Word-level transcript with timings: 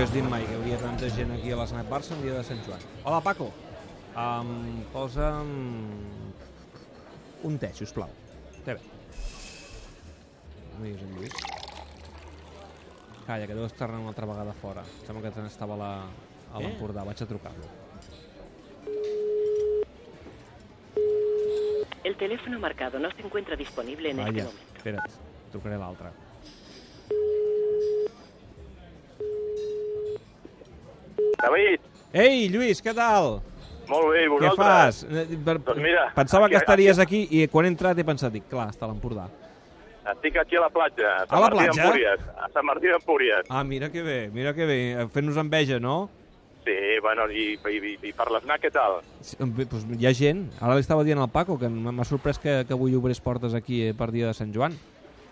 m'hagués 0.00 0.14
dit 0.16 0.28
mai 0.32 0.44
que 0.48 0.52
hi 0.54 0.56
hauria 0.56 0.76
tanta 0.80 1.08
gent 1.12 1.32
aquí 1.34 1.50
a 1.52 1.56
l'Snac 1.60 1.88
Barça 1.92 2.14
en 2.16 2.22
dia 2.22 2.32
de 2.32 2.44
Sant 2.48 2.60
Joan. 2.64 2.84
Hola, 3.04 3.18
Paco. 3.20 3.50
Um, 4.16 4.78
posa'm 4.94 5.50
un 7.44 7.58
te, 7.60 7.68
sisplau. 7.76 8.08
Té 8.64 8.78
bé. 8.78 8.80
No 10.78 10.86
diguis 10.86 11.02
en 11.04 11.12
Lluís. 11.18 11.36
Calla, 13.26 13.44
que 13.44 13.58
deu 13.58 13.66
estar 13.66 13.90
una 13.90 14.08
altra 14.14 14.30
vegada 14.30 14.56
fora. 14.62 14.86
Sembla 15.04 15.28
que 15.28 15.44
estava 15.44 15.76
a 15.76 15.82
la, 15.82 15.92
a 16.54 16.64
l'Empordà. 16.64 17.04
Vaig 17.04 17.20
a 17.20 17.28
trucar-lo. 17.34 17.68
El 22.08 22.16
teléfono 22.16 22.58
marcado 22.58 22.98
no 22.98 23.12
se 23.12 23.20
encuentra 23.20 23.54
disponible 23.54 24.12
en 24.12 24.20
este 24.20 24.32
Vaya, 24.32 24.44
momento. 24.44 24.76
espera't. 24.78 25.22
Trucaré 25.52 25.76
l'altre. 25.76 26.29
David, 31.42 31.80
Ei, 32.12 32.48
Lluís, 32.50 32.82
què 32.82 32.94
tal? 32.94 33.40
molt 33.90 34.06
bé, 34.12 34.20
i 34.22 34.26
Què 34.26 34.30
vosaltres? 34.30 34.56
fas? 34.56 35.02
Eh, 35.10 35.36
Per, 35.44 35.56
Doncs 35.66 35.80
mira, 35.82 36.12
pensava 36.14 36.46
aquí- 36.46 36.54
que 36.54 36.58
estaries 36.62 36.98
aquí 37.02 37.26
i 37.30 37.48
quan 37.48 37.64
he 37.66 37.68
entrat 37.68 37.98
he 37.98 38.04
pensat, 38.04 38.32
dic, 38.32 38.44
clar, 38.48 38.68
està 38.70 38.84
a 38.86 38.88
l'Empordà. 38.92 39.28
Estic 40.12 40.36
aquí 40.38 40.56
a 40.56 40.60
la 40.60 40.70
platja, 40.70 41.08
a 41.22 41.26
Sant 41.26 41.32
A 41.36 41.40
la 41.40 41.48
Martí 41.50 41.56
platja? 41.64 41.82
d'Empúries. 41.82 42.20
A 42.38 42.48
Sant 42.52 42.64
Martí 42.66 42.86
d'Empúries. 42.88 43.46
Ah, 43.48 43.64
mira 43.64 43.90
que 43.90 44.02
bé, 44.02 44.30
mira 44.32 44.54
que 44.54 44.64
bé, 44.66 45.06
fent-nos 45.12 45.36
enveja, 45.36 45.78
no? 45.80 46.08
Sí, 46.64 46.76
bueno, 47.02 47.28
i, 47.30 47.58
i, 47.58 47.76
i, 47.76 47.98
i 48.08 48.12
per 48.12 48.30
l'Snac 48.30 48.60
què 48.62 48.70
tal? 48.70 49.00
Sí, 49.20 49.36
doncs 49.40 49.86
hi 49.98 50.06
ha 50.06 50.12
gent. 50.14 50.50
Ara 50.60 50.74
li 50.74 50.80
estava 50.84 51.02
dient 51.04 51.18
al 51.18 51.30
Paco 51.30 51.58
que 51.58 51.68
m'ha 51.68 51.90
m'ha 51.92 52.04
sorprès 52.04 52.38
que, 52.38 52.64
que 52.68 52.72
avui 52.74 52.94
obrés 52.94 53.20
portes 53.20 53.54
aquí 53.54 53.82
eh, 53.88 53.94
per 53.94 54.10
dia 54.12 54.26
de 54.28 54.34
Sant 54.34 54.52
Joan. 54.54 54.76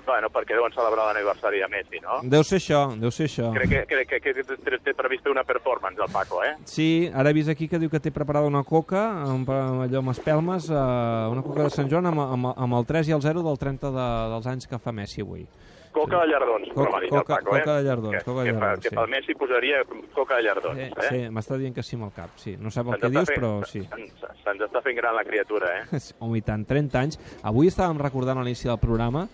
Bueno, 0.08 0.30
perquè 0.32 0.56
deuen 0.56 0.72
celebrar 0.72 1.04
l'aniversari 1.10 1.58
de 1.60 1.68
Messi, 1.68 2.00
no? 2.00 2.22
Deu 2.24 2.40
ser 2.48 2.56
això, 2.62 2.80
deu 2.96 3.10
ser 3.12 3.26
això. 3.28 3.50
Crec 3.52 3.68
que, 3.74 3.82
crec 3.90 4.08
que, 4.08 4.20
que 4.24 4.32
té, 4.56 4.78
té 4.88 4.94
previst 4.96 5.28
una 5.28 5.44
performance, 5.44 6.00
el 6.00 6.08
Paco, 6.10 6.40
eh? 6.48 6.54
Sí, 6.64 7.10
ara 7.12 7.28
he 7.28 7.36
vist 7.36 7.52
aquí 7.52 7.68
que 7.68 7.78
diu 7.78 7.90
que 7.92 8.00
té 8.00 8.10
preparada 8.10 8.48
una 8.48 8.64
coca, 8.64 9.04
amb, 9.28 9.50
amb 9.52 9.84
allò 9.84 10.00
amb 10.00 10.14
espelmes, 10.16 10.70
eh, 10.72 10.74
una 11.36 11.44
coca 11.44 11.68
de 11.68 11.74
Sant 11.76 11.92
Joan 11.92 12.08
amb, 12.08 12.24
amb, 12.24 12.54
amb 12.56 12.78
el 12.80 12.86
3 12.88 13.12
i 13.12 13.18
el 13.18 13.20
0 13.20 13.44
del 13.44 13.58
30 13.60 13.90
de, 13.92 14.06
dels 14.32 14.46
anys 14.56 14.66
que 14.66 14.78
fa 14.80 14.92
Messi 14.96 15.20
avui. 15.26 15.44
Coca 15.92 16.18
de 16.20 16.26
llardons, 16.30 16.68
Coca- 16.74 16.96
ha 16.96 17.00
dit 17.00 17.10
coca- 17.10 17.38
el 17.38 17.44
Paco, 17.44 17.56
eh? 17.56 17.60
coca 17.60 17.76
de 17.78 17.82
llardons, 17.84 18.16
que, 18.18 18.24
coca 18.24 18.42
de 18.42 18.46
que, 18.46 18.52
llardons, 18.58 18.82
que 18.84 18.88
sí. 18.88 18.94
pel 18.96 19.08
Messi 19.08 19.34
posaria 19.34 19.78
coca 20.14 20.36
de 20.36 20.42
llardons, 20.42 20.78
Sí, 20.78 20.88
eh? 20.88 21.08
sí 21.08 21.20
m'està 21.34 21.56
dient 21.58 21.74
que 21.74 21.82
sí 21.82 21.96
amb 21.96 22.04
el 22.08 22.12
cap, 22.16 22.30
sí. 22.36 22.56
No 22.60 22.70
sap 22.70 22.88
el 22.92 23.00
que 23.00 23.10
dius, 23.10 23.28
fent- 23.28 23.40
però 23.40 23.52
sí. 23.66 23.82
Se'ns 24.44 24.62
està 24.68 24.82
fent 24.84 24.96
gran 25.00 25.16
la 25.16 25.24
criatura, 25.24 25.72
eh? 25.80 26.00
Home, 26.20 26.38
i 26.38 26.42
tant, 26.44 26.64
30 26.68 27.00
anys. 27.00 27.18
Avui 27.42 27.68
estàvem 27.72 27.98
recordant 28.04 28.38
a 28.38 28.44
l'inici 28.46 28.68
del 28.68 28.78
programa, 28.78 29.26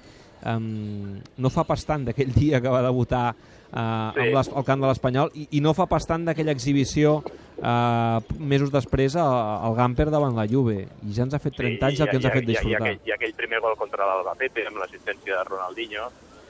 um, 0.44 1.18
no 1.38 1.50
fa 1.50 1.64
pas 1.68 1.84
tant 1.86 2.04
d'aquell 2.06 2.32
dia 2.40 2.60
que 2.60 2.72
va 2.72 2.82
debutar 2.84 3.26
uh, 3.34 4.12
Sí. 4.14 4.20
amb 4.20 4.36
les, 4.36 4.50
al 4.54 4.64
camp 4.68 4.82
de 4.84 4.90
l'Espanyol 4.90 5.32
i, 5.34 5.48
i 5.58 5.60
no 5.64 5.72
fa 5.74 5.86
pas 5.90 6.06
tant 6.06 6.24
d'aquella 6.28 6.52
exhibició 6.54 7.16
uh, 7.24 8.20
mesos 8.38 8.70
després 8.70 9.16
al, 9.18 9.34
al 9.66 9.74
Gamper 9.74 10.06
davant 10.12 10.36
la 10.36 10.46
Juve. 10.50 10.84
I 11.02 11.16
ja 11.16 11.24
ens 11.26 11.34
ha 11.34 11.40
fet 11.42 11.56
30 11.58 11.88
anys 11.88 12.04
el 12.04 12.12
que 12.12 12.16
ens 12.20 12.28
ha 12.28 12.34
fet 12.36 12.44
i, 12.44 12.46
i, 12.46 12.52
disfrutar. 12.52 12.82
aquell, 12.82 13.00
I 13.08 13.16
aquell 13.16 13.34
primer 13.40 13.60
gol 13.64 13.74
contra 13.80 14.06
l'Albacete 14.06 14.66
amb 14.68 14.78
l'assistència 14.82 15.40
de 15.40 15.44
Ronaldinho 15.48 16.06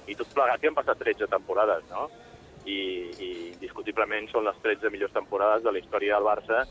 i 0.06 0.14
tot 0.18 0.28
plegat 0.36 0.60
que 0.60 0.68
han 0.68 0.76
passat 0.76 1.00
13 1.00 1.30
temporades, 1.32 1.84
no? 1.90 2.10
I, 2.64 2.78
i 3.20 3.28
indiscutiblement 3.54 4.28
són 4.32 4.44
les 4.48 4.56
13 4.64 4.92
millors 4.92 5.12
temporades 5.12 5.64
de 5.64 5.72
la 5.72 5.80
història 5.80 6.16
del 6.16 6.28
Barça 6.28 6.62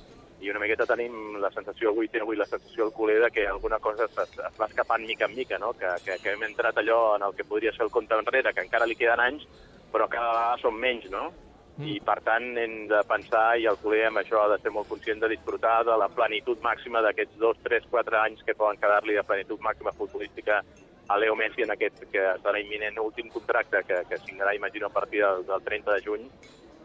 i 0.44 0.50
una 0.52 0.60
miqueta 0.60 0.88
tenim 0.90 1.38
la 1.40 1.50
sensació 1.56 1.94
avui, 1.94 2.10
té 2.12 2.20
avui 2.20 2.36
la 2.36 2.48
sensació 2.50 2.88
al 2.88 2.92
culer 2.96 3.20
de 3.24 3.30
que 3.32 3.46
alguna 3.48 3.80
cosa 3.80 4.10
es, 4.10 4.18
es 4.34 4.60
va 4.60 4.68
escapant 4.68 5.06
mica 5.08 5.30
en 5.30 5.36
mica, 5.38 5.58
no? 5.58 5.72
que, 5.80 5.88
que, 6.04 6.18
que 6.20 6.34
hem 6.34 6.44
entrat 6.50 6.78
allò 6.82 7.16
en 7.16 7.24
el 7.30 7.36
que 7.38 7.48
podria 7.48 7.72
ser 7.72 7.88
el 7.88 7.94
compte 7.96 8.18
enrere, 8.20 8.54
que 8.54 8.66
encara 8.68 8.90
li 8.90 9.00
queden 9.00 9.24
anys, 9.24 9.48
però 9.94 10.10
cada 10.12 10.34
vegada 10.34 10.62
són 10.62 10.80
menys, 10.82 11.08
no? 11.14 11.30
Mm. 11.78 11.88
I 11.90 12.00
per 12.06 12.20
tant 12.26 12.52
hem 12.60 12.74
de 12.90 13.00
pensar, 13.10 13.46
i 13.58 13.66
el 13.70 13.80
culer 13.82 14.04
amb 14.10 14.22
això 14.22 14.44
ha 14.44 14.50
de 14.52 14.60
ser 14.62 14.74
molt 14.74 14.90
conscient 14.92 15.24
de 15.24 15.32
disfrutar 15.32 15.80
de 15.88 15.96
la 15.98 16.10
plenitud 16.12 16.60
màxima 16.66 17.02
d'aquests 17.06 17.40
dos, 17.42 17.58
tres, 17.66 17.86
quatre 17.90 18.20
anys 18.20 18.44
que 18.46 18.58
poden 18.58 18.82
quedar-li 18.82 19.16
de 19.18 19.26
plenitud 19.26 19.62
màxima 19.64 19.96
futbolística 19.98 20.60
a 21.08 21.18
Leo 21.18 21.36
Messi 21.36 21.64
en 21.64 21.74
aquest 21.74 22.04
que 22.12 22.28
serà 22.44 22.60
imminent 22.62 23.00
últim 23.02 23.32
contracte 23.32 23.82
que, 23.88 24.04
que 24.10 24.20
signarà, 24.26 24.54
imagino, 24.56 24.88
a 24.88 24.94
partir 24.94 25.24
del, 25.24 25.48
del 25.48 25.66
30 25.66 25.98
de 25.98 26.06
juny 26.06 26.28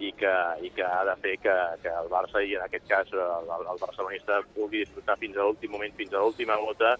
i 0.01 0.13
que, 0.13 0.33
i 0.63 0.71
que 0.71 0.83
ha 0.87 1.05
de 1.05 1.15
fer 1.23 1.37
que, 1.43 1.55
que 1.83 1.89
el 1.91 2.09
Barça, 2.11 2.43
i 2.47 2.55
en 2.55 2.63
aquest 2.63 2.87
cas 2.87 3.09
el, 3.13 3.19
el, 3.21 3.65
el 3.73 3.79
barcelonista, 3.81 4.41
pugui 4.55 4.85
disfrutar 4.85 5.17
fins 5.19 5.37
a 5.37 5.43
l'últim 5.47 5.73
moment, 5.75 5.95
fins 5.99 6.13
a 6.15 6.21
l'última 6.23 6.57
gota 6.57 6.93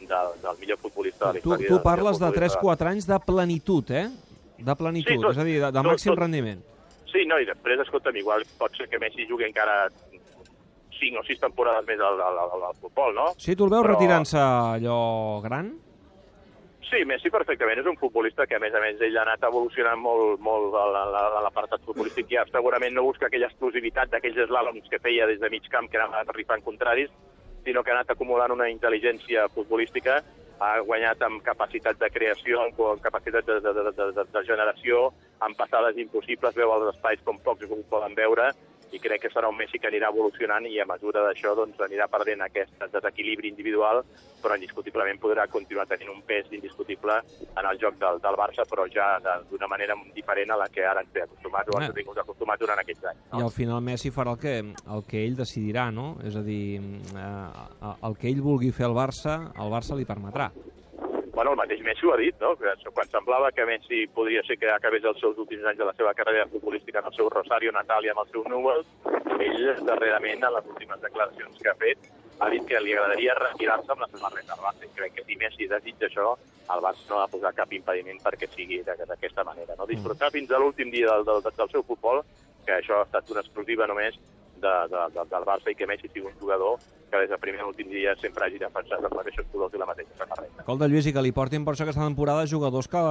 del, 0.00 0.30
del 0.42 0.58
millor 0.60 0.78
futbolista 0.78 1.32
de 1.32 1.32
la 1.32 1.40
Tu, 1.40 1.48
història. 1.50 1.68
tu 1.68 1.74
del 1.74 1.82
parles 1.82 2.18
de 2.20 2.26
millor 2.30 2.34
futbolista 2.34 2.60
3-4 2.86 2.90
anys 2.92 3.06
de 3.10 3.18
plenitud, 3.26 3.90
eh? 3.90 4.06
De 4.58 4.76
plenitud, 4.76 5.12
Sí, 5.12 5.18
tot- 5.20 5.32
és 5.32 5.38
a 5.38 5.44
dir, 5.44 5.58
de, 5.60 5.66
de 5.66 5.72
tot- 5.80 5.86
màxim 5.90 6.12
tot. 6.14 6.18
rendiment. 6.22 6.62
Sí, 7.10 7.24
no, 7.26 7.38
i 7.38 7.46
després, 7.46 7.78
escolta'm, 7.80 8.16
igual 8.16 8.42
pot 8.58 8.74
ser 8.76 8.88
que 8.88 8.98
Messi 8.98 9.26
jugui 9.28 9.44
encara 9.46 9.88
5 10.98 11.20
o 11.20 11.24
6 11.26 11.40
temporades 11.40 11.84
més 11.86 11.98
al, 12.00 12.20
al, 12.22 12.38
al, 12.38 12.62
al 12.70 12.76
futbol, 12.80 13.14
no? 13.14 13.26
Sí, 13.38 13.56
tu 13.56 13.64
el 13.66 13.70
veus 13.70 13.82
Però- 13.84 13.92
retirant-se 13.96 14.38
allò 14.38 15.40
gran? 15.42 15.72
Sí, 16.90 17.00
Messi 17.08 17.30
perfectament 17.32 17.80
és 17.80 17.86
un 17.88 17.96
futbolista 17.96 18.44
que, 18.46 18.56
a 18.58 18.60
més 18.62 18.74
a 18.76 18.80
més, 18.82 19.00
ell 19.02 19.16
ha 19.16 19.22
anat 19.24 19.44
evolucionant 19.48 19.98
molt, 19.98 20.40
molt 20.44 20.74
a 20.74 20.84
la- 20.92 21.04
a 21.38 21.42
l'apartat 21.42 21.80
futbolístic. 21.86 22.28
Ja 22.28 22.44
segurament 22.50 22.94
no 22.94 23.02
busca 23.02 23.26
aquella 23.26 23.46
explosivitat 23.46 24.10
d'aquells 24.10 24.36
eslàloms 24.46 24.88
que 24.90 24.98
feia 24.98 25.26
des 25.26 25.40
de 25.40 25.50
mig 25.50 25.66
camp, 25.70 25.88
que 25.90 25.98
anava 25.98 26.24
rifant 26.34 26.62
contraris, 26.62 27.10
sinó 27.64 27.82
que 27.82 27.90
ha 27.90 27.94
anat 27.94 28.10
acumulant 28.10 28.52
una 28.52 28.68
intel·ligència 28.68 29.48
futbolística, 29.48 30.22
ha 30.60 30.80
guanyat 30.80 31.22
amb 31.22 31.42
capacitat 31.42 31.98
de 31.98 32.10
creació, 32.10 32.60
amb 32.62 33.00
capacitat 33.02 33.44
de, 33.46 33.60
de, 33.60 33.72
de, 33.72 33.90
de, 33.90 34.24
de 34.32 34.44
generació, 34.44 35.12
amb 35.40 35.56
passades 35.56 35.96
impossibles, 35.96 36.54
veu 36.54 36.70
els 36.72 36.94
espais 36.94 37.20
com 37.24 37.38
pocs 37.38 37.64
ho 37.70 37.82
poden 37.90 38.14
veure, 38.14 38.52
i 38.94 39.00
crec 39.02 39.24
que 39.24 39.30
serà 39.32 39.48
un 39.50 39.56
Messi 39.58 39.80
que 39.82 39.88
anirà 39.90 40.08
evolucionant 40.12 40.66
i 40.70 40.78
a 40.80 40.86
mesura 40.86 41.24
d'això 41.26 41.54
doncs, 41.58 41.80
anirà 41.82 42.06
perdent 42.08 42.44
aquest 42.46 42.76
desequilibri 42.92 43.48
individual, 43.50 44.04
però 44.42 44.54
indiscutiblement 44.54 45.18
podrà 45.18 45.48
continuar 45.50 45.86
tenint 45.90 46.12
un 46.12 46.22
pes 46.22 46.46
indiscutible 46.54 47.16
en 47.56 47.66
el 47.70 47.78
joc 47.82 47.98
del, 47.98 48.20
del 48.22 48.38
Barça, 48.38 48.66
però 48.70 48.86
ja 48.92 49.18
d'una 49.50 49.66
manera 49.70 49.96
diferent 50.14 50.50
a 50.54 50.58
la 50.60 50.68
que 50.70 50.84
ara 50.86 51.02
ens 51.02 51.10
té 51.12 51.24
acostumats 51.26 51.68
o 51.72 51.78
ens 51.80 51.88
Eh. 51.88 51.90
ha 51.90 51.98
tingut 51.98 52.18
acostumats 52.22 52.60
durant 52.60 52.78
aquests 52.78 53.04
anys. 53.10 53.24
I 53.34 53.42
al 53.42 53.50
final 53.50 53.80
Messi 53.82 54.10
farà 54.14 54.36
el 54.36 54.38
que, 54.38 54.54
el 54.62 55.04
que 55.08 55.24
ell 55.24 55.36
decidirà, 55.36 55.90
no? 55.92 56.16
És 56.24 56.36
a 56.36 56.42
dir, 56.46 56.80
eh, 57.18 57.94
el 58.06 58.16
que 58.16 58.28
ell 58.30 58.40
vulgui 58.44 58.70
fer 58.72 58.86
al 58.86 58.94
Barça, 58.94 59.40
el 59.58 59.72
Barça 59.74 59.96
li 59.98 60.04
permetrà. 60.06 60.50
Bueno, 61.34 61.50
el 61.50 61.56
mateix 61.58 61.80
Messi 61.82 62.06
ho 62.06 62.12
ha 62.14 62.16
dit, 62.16 62.36
no? 62.40 62.54
Que 62.56 62.70
quan 62.94 63.08
semblava 63.10 63.50
que 63.52 63.64
Messi 63.66 64.04
podria 64.14 64.42
ser 64.46 64.56
que 64.58 64.70
acabés 64.70 65.04
els 65.04 65.18
seus 65.18 65.36
últims 65.42 65.64
anys 65.66 65.78
de 65.80 65.84
la 65.88 65.92
seva 65.98 66.12
carrera 66.14 66.46
futbolística 66.46 67.00
en 67.00 67.06
el 67.10 67.14
seu 67.16 67.28
Rosario 67.28 67.72
Natal 67.74 68.04
i 68.06 68.12
amb 68.12 68.20
el 68.22 68.28
seu 68.30 68.44
Newell's, 68.46 68.86
ell 69.40 69.84
darrerament, 69.86 70.44
a 70.46 70.50
les 70.54 70.68
últimes 70.70 71.00
declaracions 71.02 71.58
que 71.58 71.70
ha 71.72 71.74
fet, 71.80 71.98
ha 72.38 72.48
dit 72.50 72.64
que 72.66 72.80
li 72.82 72.94
agradaria 72.94 73.34
retirar-se 73.38 73.90
amb 73.92 74.04
la 74.04 74.08
samarreta 74.12 74.54
del 74.54 74.62
Barça. 74.64 74.86
I 74.86 74.92
crec 74.94 75.14
que 75.18 75.24
si 75.26 75.36
Messi 75.42 75.66
desitja 75.70 76.06
això, 76.06 76.28
el 76.74 76.80
Barça 76.86 77.08
no 77.10 77.18
ha 77.18 77.26
de 77.26 77.32
posar 77.34 77.52
cap 77.58 77.72
impediment 77.72 78.22
perquè 78.22 78.48
sigui 78.54 78.80
d'aqu- 78.86 79.06
d'aquesta 79.10 79.44
manera. 79.44 79.74
No? 79.78 79.86
Disfrutar 79.90 80.30
fins 80.30 80.50
a 80.54 80.58
l'últim 80.62 80.90
dia 80.94 81.10
del, 81.10 81.24
del, 81.26 81.42
del 81.50 81.70
seu 81.74 81.82
futbol, 81.82 82.22
que 82.64 82.78
això 82.78 83.00
ha 83.02 83.08
estat 83.10 83.30
una 83.30 83.42
exclusiva 83.42 83.86
només 83.90 84.14
de, 84.62 84.74
de, 84.94 85.02
de, 85.18 85.26
del 85.34 85.44
Barça 85.50 85.70
i 85.70 85.74
que 85.74 85.86
Messi 85.86 86.08
sigui 86.08 86.26
un 86.30 86.38
jugador 86.40 86.78
que 87.14 87.20
des 87.22 87.30
del 87.30 87.38
primer 87.38 87.62
a 87.62 87.68
l'últim 87.68 87.88
dia 87.92 88.16
sempre 88.18 88.48
hagi 88.48 88.58
defensat 88.58 89.04
els 89.06 89.14
mateixos 89.14 89.46
colors 89.52 89.74
i 89.74 89.80
la 89.80 89.86
mateixa 89.86 90.16
samarreta. 90.18 90.64
Escolta, 90.64 90.88
Lluís, 90.90 91.06
i 91.06 91.12
que 91.14 91.22
li 91.22 91.30
portin 91.36 91.64
per 91.64 91.76
això 91.76 91.86
aquesta 91.86 92.02
temporada 92.02 92.46
jugadors 92.50 92.88
que, 92.90 93.02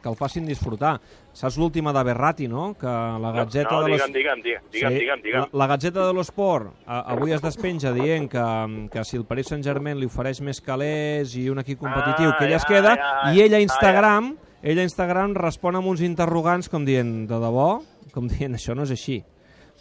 que 0.00 0.08
el 0.08 0.16
facin 0.16 0.48
disfrutar. 0.48 0.94
Saps 1.36 1.58
l'última 1.60 1.92
de 1.92 2.04
Berrati, 2.08 2.48
no? 2.48 2.70
Que 2.80 2.88
la 3.20 3.32
gatzeta 3.36 3.74
no, 3.74 3.82
no, 3.82 3.84
de 3.84 3.92
los... 3.92 4.00
digue'm, 4.00 4.14
digue'm, 4.16 4.42
digue'm, 4.46 4.70
digue'm, 4.72 4.94
Sí, 4.94 5.02
digue'm, 5.04 5.22
digue'm. 5.26 5.48
La, 5.52 5.60
la 5.64 5.68
Gatzeta 5.74 6.06
de 6.06 6.14
l'Esport 6.16 6.72
avui 6.86 7.34
es 7.36 7.42
despenja 7.44 7.92
dient 7.92 8.30
que, 8.32 8.46
que 8.92 9.04
si 9.04 9.18
el 9.20 9.26
Paris 9.28 9.52
Saint-Germain 9.52 9.98
li 10.00 10.08
ofereix 10.08 10.40
més 10.46 10.62
calés 10.64 11.36
i 11.36 11.48
un 11.52 11.60
equip 11.60 11.82
competitiu, 11.82 12.30
Ah, 12.32 12.38
que 12.38 12.46
ella 12.48 12.56
es 12.56 12.64
ja, 12.64 12.68
queda, 12.68 12.96
ja, 12.96 13.32
i 13.34 13.42
ella 13.44 13.58
a 13.58 13.60
ja. 13.60 13.66
Instagram, 13.68 14.32
ella 14.62 14.80
a 14.82 14.88
Instagram 14.88 15.34
respon 15.36 15.76
amb 15.76 15.90
uns 15.92 16.00
interrogants 16.06 16.70
com 16.72 16.86
dient, 16.86 17.26
de 17.28 17.38
debò? 17.42 17.68
Com 18.14 18.28
dient, 18.30 18.54
això 18.56 18.76
no 18.78 18.86
és 18.86 18.94
així. 18.94 19.18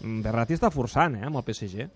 Mm, 0.01 0.21
Berratti 0.25 0.57
està 0.57 0.71
forçant, 0.73 1.15
eh, 1.15 1.25
amb 1.27 1.37
el 1.39 1.45
PSG. 1.47 1.87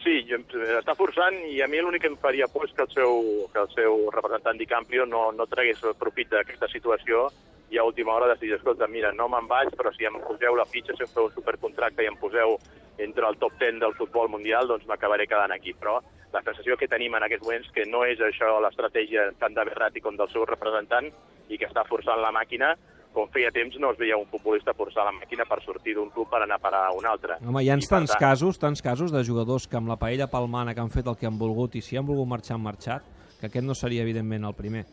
Sí, 0.00 0.22
jo, 0.24 0.38
està 0.78 0.94
forçant 0.96 1.36
i 1.50 1.58
a 1.60 1.68
mi 1.68 1.80
l'únic 1.82 2.06
que 2.06 2.08
em 2.08 2.16
faria 2.20 2.46
por 2.48 2.64
és 2.64 2.72
que 2.72 2.86
el 2.86 2.92
seu, 2.94 3.18
que 3.52 3.60
el 3.60 3.68
seu 3.74 4.06
representant 4.14 4.56
d'Icampio 4.56 5.04
no, 5.04 5.26
no 5.36 5.46
tragués 5.50 5.82
profit 6.00 6.30
d'aquesta 6.32 6.70
situació 6.72 7.26
i 7.70 7.78
a 7.78 7.84
última 7.84 8.14
hora 8.14 8.30
decidís, 8.32 8.56
escolta, 8.56 8.88
mira, 8.88 9.12
no 9.12 9.28
me'n 9.30 9.46
vaig, 9.46 9.70
però 9.78 9.92
si 9.94 10.08
em 10.08 10.16
poseu 10.24 10.56
la 10.58 10.66
fitxa, 10.66 10.96
si 10.96 11.04
em 11.04 11.10
feu 11.12 11.28
un 11.28 11.34
supercontracte 11.36 12.02
i 12.02 12.08
em 12.10 12.16
poseu 12.18 12.56
entre 12.98 13.28
el 13.28 13.36
top 13.38 13.60
10 13.60 13.78
del 13.80 13.94
futbol 13.98 14.28
mundial, 14.32 14.66
doncs 14.66 14.88
m'acabaré 14.88 15.28
quedant 15.30 15.54
aquí. 15.54 15.76
Però 15.78 16.00
la 16.32 16.42
sensació 16.42 16.76
que 16.80 16.88
tenim 16.90 17.14
en 17.14 17.26
aquests 17.26 17.46
moments 17.46 17.70
que 17.76 17.86
no 17.86 18.02
és 18.08 18.20
això 18.24 18.56
l'estratègia 18.64 19.30
tant 19.38 19.54
de 19.54 19.64
Berratti 19.68 20.02
com 20.02 20.18
del 20.18 20.32
seu 20.32 20.44
representant 20.48 21.12
i 21.48 21.58
que 21.58 21.68
està 21.70 21.86
forçant 21.86 22.20
la 22.22 22.34
màquina, 22.34 22.74
com 23.14 23.28
feia 23.34 23.50
temps 23.54 23.76
no 23.82 23.90
es 23.92 23.98
veia 23.98 24.18
un 24.18 24.26
futbolista 24.30 24.74
forçar 24.76 25.04
la 25.06 25.14
màquina 25.16 25.46
per 25.48 25.60
sortir 25.64 25.96
d'un 25.96 26.10
club 26.14 26.30
per 26.30 26.42
anar 26.44 26.60
a 26.60 26.62
parar 26.62 26.84
a 26.88 26.94
un 26.96 27.06
altre. 27.06 27.38
Home, 27.42 27.62
hi 27.64 27.70
ha 27.70 27.76
I, 27.78 27.86
tants 27.86 28.14
tant, 28.14 28.20
casos, 28.22 28.58
tants 28.62 28.82
casos 28.82 29.12
de 29.14 29.24
jugadors 29.26 29.66
que 29.66 29.78
amb 29.80 29.90
la 29.90 29.98
paella 30.00 30.30
palmana 30.30 30.74
que 30.74 30.82
han 30.84 30.92
fet 30.94 31.10
el 31.10 31.18
que 31.18 31.28
han 31.28 31.38
volgut 31.38 31.76
i 31.76 31.82
si 31.84 31.98
han 31.98 32.06
volgut 32.06 32.28
marxar 32.30 32.56
han 32.56 32.64
marxat, 32.64 33.06
que 33.40 33.48
aquest 33.48 33.66
no 33.66 33.74
seria 33.74 34.02
evidentment 34.06 34.44
el 34.46 34.54
primer. 34.54 34.84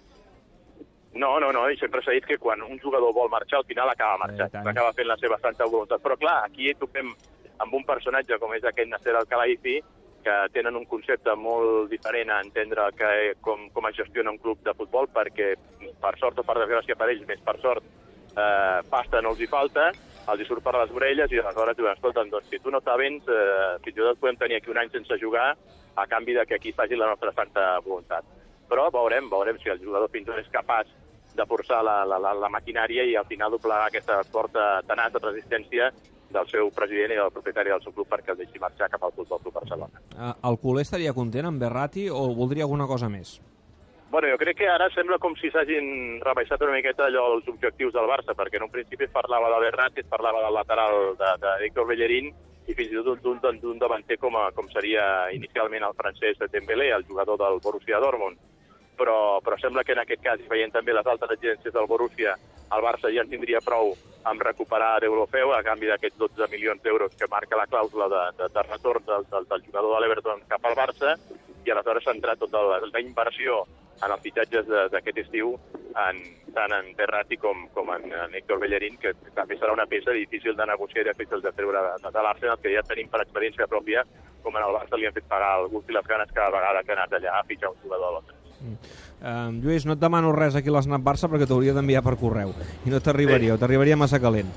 No, 1.17 1.39
no, 1.41 1.51
no, 1.51 1.63
i 1.69 1.77
sempre 1.81 2.01
s'ha 2.05 2.13
dit 2.13 2.25
que 2.29 2.37
quan 2.37 2.61
un 2.61 2.77
jugador 2.79 3.13
vol 3.13 3.29
marxar, 3.33 3.59
al 3.59 3.69
final 3.69 3.89
acaba 3.89 4.19
marxant, 4.21 4.51
tant. 4.53 4.67
acaba 4.69 4.93
fent 4.93 5.09
la 5.09 5.17
seva 5.17 5.39
santa 5.41 5.65
voluntat. 5.65 6.01
Però 6.03 6.17
clar, 6.17 6.43
aquí 6.45 6.73
topem 6.77 7.13
amb 7.57 7.73
un 7.73 7.85
personatge 7.85 8.37
com 8.41 8.53
és 8.53 8.65
aquest 8.65 8.91
Nasser 8.91 9.15
Al-Khelaifi, 9.17 9.79
que 10.27 10.35
tenen 10.53 10.75
un 10.75 10.85
concepte 10.85 11.33
molt 11.39 11.89
diferent 11.89 12.29
a 12.33 12.41
entendre 12.43 12.89
que, 12.99 13.11
com, 13.41 13.69
com 13.73 13.87
es 13.89 13.95
gestiona 13.97 14.33
un 14.33 14.41
club 14.43 14.59
de 14.65 14.73
futbol, 14.77 15.07
perquè 15.13 15.53
per 16.01 16.13
sort 16.19 16.41
o 16.41 16.45
per 16.45 16.57
desgràcia 16.59 16.97
per 16.99 17.09
ells, 17.13 17.23
més 17.29 17.41
per 17.45 17.55
sort, 17.63 17.85
eh, 18.37 18.83
pasta 18.89 19.21
no 19.21 19.33
els 19.33 19.41
hi 19.41 19.49
falta, 19.49 19.89
els 20.27 20.41
hi 20.41 20.47
surt 20.47 20.63
per 20.63 20.75
les 20.77 20.93
orelles 20.93 21.33
i 21.33 21.41
aleshores 21.41 21.77
diuen, 21.77 21.97
escolta'm, 21.97 22.29
doncs 22.31 22.49
si 22.51 22.61
tu 22.63 22.71
no 22.73 22.81
t'avens, 22.85 23.27
eh, 23.27 23.75
fins 23.83 23.97
i 23.97 24.05
tot 24.05 24.21
podem 24.21 24.39
tenir 24.39 24.59
aquí 24.59 24.71
un 24.71 24.81
any 24.81 24.91
sense 24.93 25.19
jugar 25.21 25.49
a 25.97 26.05
canvi 26.07 26.35
de 26.37 26.45
que 26.45 26.55
aquí 26.55 26.73
faci 26.73 26.95
la 26.95 27.09
nostra 27.09 27.33
santa 27.33 27.79
voluntat. 27.85 28.25
Però 28.69 28.89
veurem, 28.93 29.29
veurem 29.31 29.57
si 29.61 29.71
el 29.73 29.81
jugador 29.81 30.11
fins 30.13 30.29
és 30.37 30.49
capaç 30.53 30.91
de 31.37 31.45
forçar 31.45 31.83
la, 31.85 32.03
la, 32.05 32.19
la, 32.19 32.33
la 32.33 32.49
maquinària 32.49 33.05
i 33.05 33.15
al 33.15 33.27
final 33.29 33.53
doblegar 33.53 33.87
aquesta 33.87 34.19
forta 34.31 34.81
tenaç 34.87 35.13
de 35.15 35.23
resistència 35.23 35.89
del 36.33 36.47
seu 36.51 36.71
president 36.75 37.13
i 37.13 37.19
del 37.21 37.31
propietari 37.31 37.71
del 37.71 37.83
seu 37.83 37.93
club 37.95 38.09
perquè 38.11 38.33
el 38.33 38.41
deixi 38.41 38.59
marxar 38.59 38.89
cap 38.91 39.03
al 39.05 39.13
Futbol 39.15 39.39
Club 39.43 39.55
Barcelona. 39.61 40.01
Uh, 40.11 40.33
el 40.49 40.57
culer 40.63 40.83
estaria 40.83 41.13
content 41.15 41.47
amb 41.47 41.61
Berrati 41.61 42.09
o 42.11 42.25
voldria 42.35 42.67
alguna 42.67 42.89
cosa 42.89 43.07
més? 43.09 43.37
Bueno, 44.09 44.29
jo 44.31 44.37
crec 44.39 44.55
que 44.61 44.67
ara 44.71 44.87
sembla 44.95 45.17
com 45.19 45.33
si 45.35 45.49
s'hagin 45.51 46.21
rebaixat 46.23 46.61
una 46.63 46.77
miqueta 46.77 47.09
allò 47.09 47.25
els 47.33 47.47
objectius 47.51 47.91
del 47.93 48.07
Barça, 48.07 48.35
perquè 48.39 48.55
en 48.55 48.63
un 48.69 48.71
principi 48.71 49.03
es 49.03 49.11
parlava 49.11 49.49
de 49.51 49.57
Berratti, 49.65 49.99
es 49.99 50.07
parlava 50.07 50.43
del 50.45 50.55
lateral 50.55 51.17
de, 51.19 51.31
de 51.41 51.55
Héctor 51.65 51.89
Bellerín 51.89 52.29
i 52.67 52.75
fins 52.75 52.93
i 52.93 53.01
tot 53.03 53.19
d'un 53.59 53.79
davanter 53.81 54.15
com, 54.21 54.37
a, 54.39 54.45
com 54.55 54.69
seria 54.71 55.27
inicialment 55.35 55.83
el 55.83 55.95
francès 55.99 56.39
Dembélé, 56.53 56.87
el 56.95 57.03
jugador 57.03 57.39
del 57.41 57.59
Borussia 57.63 57.99
Dortmund. 57.99 58.39
Però, 58.97 59.39
però 59.45 59.57
sembla 59.59 59.83
que 59.83 59.93
en 59.93 59.99
aquest 60.01 60.23
cas, 60.23 60.39
veient 60.49 60.71
també 60.73 60.95
les 60.95 61.05
altres 61.05 61.35
exigències 61.35 61.75
del 61.75 61.89
Borussia, 61.91 62.37
el 62.73 62.83
Barça 62.83 63.11
ja 63.13 63.25
en 63.25 63.29
tindria 63.29 63.59
prou 63.61 63.91
amb 64.27 64.41
recuperar 64.41 65.01
Deulofeu 65.03 65.51
a 65.53 65.59
canvi 65.67 65.91
d'aquests 65.91 66.17
12 66.17 66.47
milions 66.51 66.81
d'euros 66.83 67.13
que 67.19 67.29
marca 67.31 67.59
la 67.59 67.67
clàusula 67.67 68.07
de, 68.11 68.23
de, 68.39 68.47
de 68.55 68.63
retorn 68.71 69.03
del, 69.05 69.27
del, 69.31 69.51
del 69.51 69.67
jugador 69.67 69.93
de 69.93 69.99
l'Everton 70.01 70.47
cap 70.47 70.65
al 70.65 70.79
Barça 70.79 71.13
i 71.67 71.71
aleshores 71.71 72.07
centrar 72.07 72.35
tota 72.39 72.63
la, 72.63 72.79
la 72.87 73.03
inversió 73.03 73.61
en 74.03 74.11
els 74.13 74.21
fitxatges 74.21 74.67
de- 74.67 74.87
d'aquest 74.93 75.17
estiu 75.25 75.55
en, 75.97 76.19
tant 76.53 76.73
en 76.73 76.91
Berratti 76.97 77.37
com, 77.41 77.67
com 77.73 77.89
en, 77.95 78.05
en 78.13 78.35
Héctor 78.37 78.59
Bellerín, 78.61 78.97
que 79.01 79.13
també 79.35 79.57
serà 79.57 79.73
una 79.73 79.87
peça 79.89 80.13
difícil 80.13 80.55
de 80.55 80.65
negociar 80.69 81.05
i 81.05 81.09
difícil 81.09 81.41
de 81.41 81.51
treure 81.57 81.81
de, 81.87 82.11
de 82.11 82.23
l'Arsenal, 82.23 82.59
que 82.61 82.73
ja 82.75 82.85
tenim 82.85 83.09
per 83.09 83.23
experiència 83.25 83.67
pròpia, 83.67 84.05
com 84.43 84.55
en 84.55 84.63
el 84.63 84.75
Barça 84.77 84.99
li 84.99 85.09
han 85.09 85.15
fet 85.17 85.27
pagar 85.27 85.57
el 85.61 85.69
gust 85.73 85.89
i 85.89 85.97
les 85.97 86.07
ganes 86.07 86.31
cada 86.33 86.53
vegada 86.53 86.83
que 86.83 86.93
ha 86.93 86.99
anat 87.01 87.17
allà 87.17 87.39
a 87.39 87.43
fitxar 87.49 87.73
un 87.73 87.81
jugador 87.83 88.07
a 88.07 88.15
Londres. 88.19 88.37
Uh, 89.17 89.51
Lluís, 89.61 89.85
no 89.85 89.93
et 89.93 90.01
demano 90.01 90.31
res 90.33 90.55
aquí 90.57 90.69
a 90.69 90.77
l'Snap 90.77 91.03
Barça 91.05 91.29
perquè 91.29 91.45
t'hauria 91.49 91.75
d'enviar 91.77 92.01
per 92.05 92.15
correu 92.17 92.53
i 92.85 92.93
no 92.93 93.01
t'arribaria, 93.01 93.53
sí. 93.53 93.61
t'arribaria 93.61 93.97
massa 93.97 94.21
calent. 94.21 94.49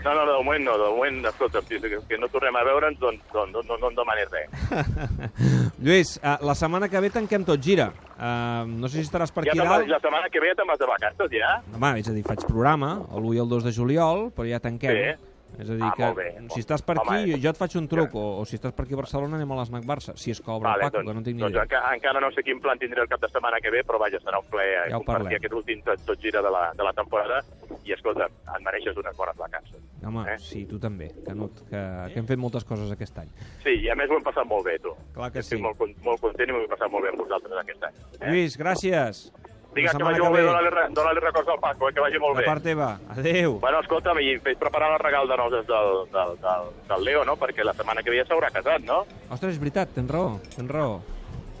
No, 0.00 0.14
no, 0.14 0.24
de 0.24 0.32
moment 0.32 0.64
no, 0.64 0.78
de 0.80 0.86
moment, 0.88 1.18
escolta, 1.28 1.60
que 1.60 2.18
no 2.18 2.28
tornem 2.32 2.56
a 2.56 2.62
veure'ns, 2.64 2.96
doncs, 2.98 3.20
doncs 3.34 3.52
no, 3.52 3.62
no, 3.68 3.76
no 3.76 3.90
em 3.90 3.98
demanis 3.98 4.30
res. 4.32 4.48
Lluís, 5.80 6.18
uh, 6.20 6.36
la 6.44 6.52
setmana 6.54 6.90
que 6.92 7.00
ve 7.00 7.08
tanquem 7.08 7.44
tot 7.48 7.60
gira. 7.64 7.86
Uh, 8.20 8.66
no 8.68 8.88
sé 8.90 8.98
si 9.00 9.06
estaràs 9.08 9.30
per 9.32 9.46
Ja 9.46 9.54
aquí 9.54 9.62
dalt. 9.62 9.88
la 9.88 9.98
setmana 10.02 10.28
que 10.28 10.40
ve 10.42 10.50
ja 10.50 10.56
te'n 10.58 10.68
vas 10.68 10.78
de 10.78 10.88
vacances, 10.90 11.30
ja? 11.32 11.54
Home, 11.72 11.92
és 12.02 12.08
a 12.10 12.12
dir, 12.12 12.24
faig 12.26 12.44
programa, 12.44 12.90
el 13.16 13.24
1 13.24 13.38
i 13.38 13.40
el 13.40 13.48
2 13.48 13.64
de 13.64 13.72
juliol, 13.72 14.26
però 14.36 14.44
ja 14.50 14.60
tanquem. 14.60 14.92
Sí. 14.92 15.29
És 15.58 15.68
a 15.68 15.74
dir, 15.74 15.82
Ah, 15.82 15.92
que 15.96 16.12
bé. 16.14 16.28
si 16.54 16.60
estàs 16.60 16.82
per 16.82 16.96
Home, 16.98 17.18
aquí, 17.20 17.32
eh, 17.34 17.40
jo 17.42 17.50
et 17.50 17.56
faig 17.56 17.74
un 17.76 17.88
truc, 17.88 18.14
o, 18.14 18.38
o 18.40 18.44
si 18.46 18.56
estàs 18.56 18.72
per 18.72 18.84
aquí 18.86 18.94
a 18.94 18.96
Barcelona 18.96 19.36
anem 19.36 19.50
a 19.52 19.56
l'Snac 19.60 19.84
Barça, 19.84 20.14
si 20.16 20.30
es 20.30 20.40
cobra 20.40 20.74
el 20.74 20.80
Paco, 20.80 20.98
que 21.04 21.14
no 21.14 21.22
tinc 21.22 21.36
ni 21.36 21.42
doncs 21.42 21.52
idea. 21.52 21.62
enca, 21.64 21.80
encara 21.94 22.20
no 22.20 22.30
sé 22.32 22.42
quin 22.42 22.60
plan 22.60 22.78
tindré 22.78 23.02
el 23.02 23.08
cap 23.08 23.20
de 23.20 23.28
setmana 23.28 23.58
que 23.60 23.70
ve, 23.70 23.82
però 23.84 23.98
vaja, 23.98 24.18
serà 24.20 24.38
un 24.40 24.46
plaer 24.48 24.88
Ja 24.90 24.96
ho 24.96 25.00
compartir 25.00 25.24
parlem. 25.26 25.36
aquest 25.40 25.52
últim 25.54 25.82
tot, 25.82 26.00
tot 26.06 26.18
gira 26.20 26.40
de 26.40 26.50
la, 26.50 26.72
de 26.72 26.82
la 26.84 26.92
temporada 26.92 27.42
i, 27.84 27.92
escolta, 27.92 28.24
et 28.30 28.62
mereixes 28.64 28.96
unes 28.96 29.16
bones 29.16 29.36
vacances. 29.36 29.76
Home, 30.06 30.24
eh? 30.32 30.38
sí, 30.38 30.64
tu 30.66 30.78
també, 30.78 31.10
Canut, 31.26 31.60
que, 31.68 31.80
que 32.14 32.18
hem 32.20 32.26
fet 32.26 32.38
moltes 32.38 32.64
coses 32.64 32.90
aquest 32.90 33.18
any. 33.18 33.28
Sí, 33.62 33.74
i 33.84 33.90
a 33.90 33.94
més 33.94 34.08
ho 34.08 34.16
hem 34.16 34.22
passat 34.24 34.46
molt 34.46 34.64
bé, 34.64 34.78
tu. 34.78 34.94
Clar 35.12 35.30
que 35.30 35.40
Estic 35.40 35.58
sí. 35.58 35.62
molt, 35.62 35.76
molt 36.02 36.20
content 36.20 36.48
i 36.48 36.52
m'ho 36.52 36.62
he 36.64 36.68
passat 36.68 36.90
molt 36.90 37.04
bé 37.04 37.10
amb 37.10 37.18
vosaltres 37.20 37.52
aquest 37.60 37.84
any. 37.84 37.94
Eh? 38.20 38.30
Lluís, 38.30 38.56
gràcies. 38.56 39.26
Digues 39.74 39.92
que 39.94 40.02
vagi 40.02 40.18
molt 40.20 40.34
bé, 40.34 40.42
dóna-li 40.42 40.70
re- 40.74 40.88
dóna-li 40.90 41.20
records 41.22 41.48
al 41.48 41.60
Paco, 41.62 41.88
eh, 41.88 41.92
que 41.94 42.00
vagi 42.00 42.18
molt 42.18 42.34
De 42.36 42.42
bé. 42.42 42.46
part 42.48 42.62
teva. 42.62 42.88
Adéu. 43.14 43.58
Bueno, 43.60 43.78
escolta'm, 43.80 44.18
i 44.18 44.38
fes 44.42 44.56
preparar 44.58 44.92
el 44.92 44.98
regal 44.98 45.28
de 45.28 45.36
noses 45.36 45.66
del, 45.66 45.90
del, 46.10 46.34
del, 46.42 46.66
del 46.88 47.04
Leo, 47.04 47.24
no? 47.24 47.36
Perquè 47.36 47.62
la 47.64 47.72
setmana 47.74 48.02
que 48.02 48.10
ve 48.10 48.18
ja 48.18 48.26
s'haurà 48.26 48.50
casat, 48.50 48.82
no? 48.82 49.04
Ostres, 49.30 49.54
és 49.54 49.60
veritat, 49.62 49.92
tens 49.94 50.10
raó, 50.10 50.40
tens 50.56 50.70
raó. 50.70 51.00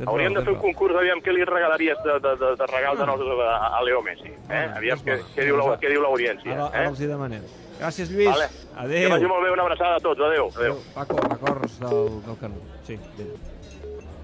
Tens 0.00 0.08
Hauríem 0.08 0.32
de 0.34 0.40
raó, 0.40 0.44
fer 0.48 0.54
un 0.54 0.60
concurs, 0.60 0.96
aviam 0.96 1.20
què 1.22 1.32
li 1.36 1.44
regalaries 1.44 1.98
de, 2.02 2.18
de, 2.24 2.34
de, 2.40 2.50
de 2.56 2.66
regal 2.66 2.96
de 2.98 3.06
noses 3.06 3.26
a, 3.46 3.78
a 3.78 3.82
Leo 3.84 4.02
Messi. 4.02 4.32
Eh? 4.32 4.48
Ah, 4.48 4.76
Aviam 4.80 4.98
és 4.98 5.04
què, 5.04 5.18
què, 5.36 5.44
diu 5.44 5.56
la, 5.60 5.76
què 5.78 5.88
diu 5.92 6.02
l'audiència. 6.02 6.52
Ara, 6.56 6.66
Eh? 6.72 6.78
ara 6.80 6.88
els 6.88 7.00
hi 7.00 7.06
demanem. 7.06 7.44
Gràcies, 7.78 8.10
Lluís. 8.10 8.28
Vale. 8.28 8.48
Adéu. 8.76 9.06
Que 9.06 9.14
vagi 9.14 9.26
molt 9.30 9.44
bé, 9.44 9.50
una 9.52 9.62
abraçada 9.62 9.96
a 9.96 10.00
tots. 10.00 10.20
Adéu. 10.20 10.50
Adéu. 10.56 10.80
Paco, 10.94 11.16
records 11.28 11.78
del, 11.80 12.08
del 12.26 12.38
Canut. 12.40 12.62
Sí, 12.84 12.98
adéu. 13.14 13.36